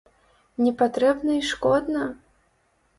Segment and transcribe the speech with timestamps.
[0.63, 2.11] Не патрэбна і шкодна?